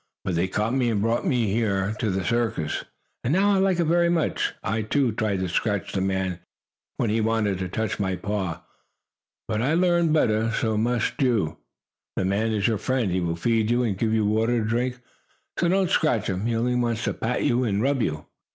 But 0.25 0.33
they 0.33 0.47
caught 0.47 0.73
me 0.73 0.89
and 0.89 0.99
brought 0.99 1.27
me 1.27 1.45
here 1.53 1.93
to 1.99 2.09
the 2.09 2.23
circus; 2.23 2.83
and 3.23 3.31
now 3.31 3.53
I 3.53 3.59
like 3.59 3.79
it 3.79 3.83
very 3.85 4.09
much. 4.09 4.51
I, 4.63 4.81
too, 4.81 5.11
tried 5.11 5.41
to 5.41 5.47
scratch 5.47 5.91
the 5.91 6.01
man 6.01 6.39
when 6.97 7.11
he 7.11 7.21
wanted 7.21 7.59
to 7.59 7.67
touch 7.69 7.99
my 7.99 8.15
paw, 8.15 8.63
but 9.47 9.61
I 9.61 9.75
learned 9.75 10.11
better. 10.11 10.51
So 10.53 10.75
must 10.75 11.21
you. 11.21 11.57
The 12.15 12.25
man 12.25 12.51
is 12.51 12.67
your 12.67 12.79
friend. 12.79 13.11
He 13.11 13.21
will 13.21 13.35
feed 13.35 13.69
you 13.69 13.83
and 13.83 13.95
give 13.95 14.11
you 14.11 14.25
water 14.25 14.63
to 14.63 14.67
drink. 14.67 14.99
So 15.59 15.67
don't 15.67 15.91
scratch 15.91 16.25
him. 16.31 16.47
He 16.47 16.55
only 16.55 16.73
wants 16.73 17.03
to 17.03 17.13
pat 17.13 17.43
you 17.43 17.63
and 17.63 17.79
rub 17.79 18.01
you." 18.01 18.25